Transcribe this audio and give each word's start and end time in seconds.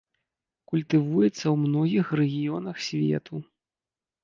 Культывуецца 0.71 1.41
ў 1.41 1.53
многіх 1.65 2.05
рэгіёнах 2.23 2.77
свету. 2.89 3.35